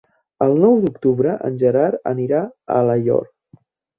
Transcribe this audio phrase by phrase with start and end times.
[0.45, 3.29] El nou d'octubre en Gerard anirà a Alaior.